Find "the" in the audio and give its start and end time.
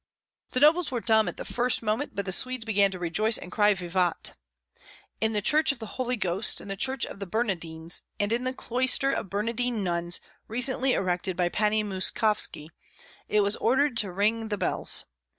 0.53-0.59, 1.37-1.45, 2.25-2.31, 5.33-5.43, 5.77-5.85, 6.69-6.75, 7.19-7.27, 8.43-8.51, 14.47-14.57